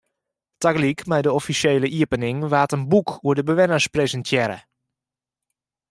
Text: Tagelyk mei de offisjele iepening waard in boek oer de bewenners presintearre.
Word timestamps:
Tagelyk 0.61 1.01
mei 1.09 1.21
de 1.25 1.31
offisjele 1.39 1.87
iepening 1.97 2.39
waard 2.51 2.75
in 2.77 2.83
boek 2.91 3.09
oer 3.25 3.35
de 3.37 3.43
bewenners 3.49 3.87
presintearre. 3.95 4.59